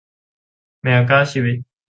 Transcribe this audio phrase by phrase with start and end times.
[0.83, 1.57] แมวเก้าชีวิต